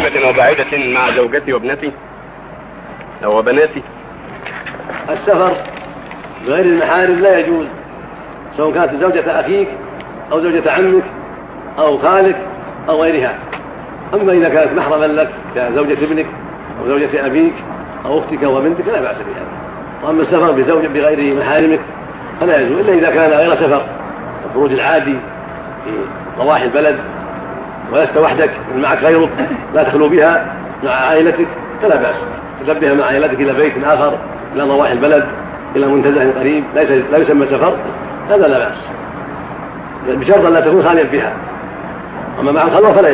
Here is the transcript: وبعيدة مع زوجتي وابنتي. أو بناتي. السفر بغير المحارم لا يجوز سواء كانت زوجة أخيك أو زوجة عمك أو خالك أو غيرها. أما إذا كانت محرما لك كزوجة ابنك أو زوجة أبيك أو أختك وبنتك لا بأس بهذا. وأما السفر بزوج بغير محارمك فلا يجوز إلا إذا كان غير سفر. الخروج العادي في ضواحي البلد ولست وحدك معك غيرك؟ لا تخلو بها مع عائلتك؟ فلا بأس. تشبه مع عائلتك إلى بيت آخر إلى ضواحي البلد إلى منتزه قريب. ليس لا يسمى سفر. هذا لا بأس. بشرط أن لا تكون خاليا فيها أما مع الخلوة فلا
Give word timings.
وبعيدة 0.00 0.94
مع 0.94 1.10
زوجتي 1.10 1.52
وابنتي. 1.52 1.92
أو 3.24 3.42
بناتي. 3.42 3.82
السفر 5.10 5.56
بغير 6.46 6.64
المحارم 6.64 7.20
لا 7.20 7.38
يجوز 7.38 7.66
سواء 8.56 8.74
كانت 8.74 8.94
زوجة 9.00 9.40
أخيك 9.40 9.68
أو 10.32 10.40
زوجة 10.40 10.72
عمك 10.72 11.02
أو 11.78 11.98
خالك 11.98 12.36
أو 12.88 13.02
غيرها. 13.02 13.34
أما 14.14 14.32
إذا 14.32 14.48
كانت 14.48 14.72
محرما 14.78 15.06
لك 15.06 15.30
كزوجة 15.54 16.04
ابنك 16.04 16.26
أو 16.80 16.88
زوجة 16.88 17.26
أبيك 17.26 17.54
أو 18.04 18.18
أختك 18.18 18.42
وبنتك 18.42 18.88
لا 18.88 19.00
بأس 19.00 19.16
بهذا. 19.16 19.46
وأما 20.02 20.22
السفر 20.22 20.50
بزوج 20.50 20.86
بغير 20.86 21.34
محارمك 21.34 21.80
فلا 22.40 22.60
يجوز 22.60 22.78
إلا 22.78 22.92
إذا 22.92 23.10
كان 23.10 23.30
غير 23.30 23.56
سفر. 23.56 23.86
الخروج 24.46 24.72
العادي 24.72 25.16
في 25.84 25.90
ضواحي 26.38 26.64
البلد 26.64 26.98
ولست 27.92 28.16
وحدك 28.16 28.50
معك 28.76 28.98
غيرك؟ 29.02 29.30
لا 29.74 29.82
تخلو 29.82 30.08
بها 30.08 30.54
مع 30.84 30.90
عائلتك؟ 30.90 31.46
فلا 31.82 31.96
بأس. 31.96 32.16
تشبه 32.64 32.94
مع 32.94 33.04
عائلتك 33.04 33.40
إلى 33.40 33.52
بيت 33.52 33.84
آخر 33.84 34.18
إلى 34.54 34.62
ضواحي 34.62 34.92
البلد 34.92 35.24
إلى 35.76 35.86
منتزه 35.86 36.40
قريب. 36.40 36.64
ليس 36.74 36.90
لا 37.10 37.18
يسمى 37.18 37.46
سفر. 37.46 37.76
هذا 38.30 38.48
لا 38.48 38.58
بأس. 38.58 38.78
بشرط 40.08 40.44
أن 40.44 40.52
لا 40.52 40.60
تكون 40.60 40.82
خاليا 40.82 41.04
فيها 41.04 41.32
أما 42.40 42.52
مع 42.52 42.62
الخلوة 42.62 42.92
فلا 42.92 43.08